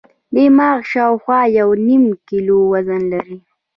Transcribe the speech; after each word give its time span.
دماغ 0.35 0.79
شاوخوا 0.91 1.39
یو 1.57 1.69
نیم 1.87 2.03
کیلو 2.27 2.57
وزن 2.71 3.01
لري. 3.13 3.37